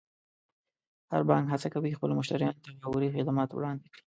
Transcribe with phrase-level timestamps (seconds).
[1.11, 4.03] هر بانک هڅه کوي خپلو مشتریانو ته باوري خدمات وړاندې کړي.